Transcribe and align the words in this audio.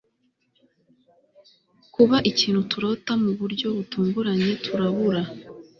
Kuba 1.93 2.17
ikintu 2.31 2.59
turota 2.71 3.13
Mu 3.23 3.31
buryo 3.39 3.67
butunguranye 3.77 4.51
turabura 4.65 5.21